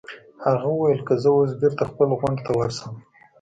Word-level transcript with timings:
هغه 0.45 0.67
وویل: 0.71 1.01
که 1.07 1.13
زه 1.21 1.29
اوس 1.35 1.51
بېرته 1.61 1.83
خپل 1.89 2.09
غونډ 2.19 2.37
ته 2.45 2.51
ورشم. 2.59 2.93